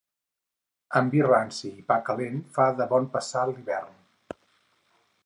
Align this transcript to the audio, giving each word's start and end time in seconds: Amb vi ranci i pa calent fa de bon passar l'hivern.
Amb 0.99 1.13
vi 1.17 1.21
ranci 1.27 1.69
i 1.83 1.85
pa 1.93 1.97
calent 2.07 2.41
fa 2.57 2.67
de 2.81 2.87
bon 2.95 3.05
passar 3.17 3.45
l'hivern. 3.51 4.41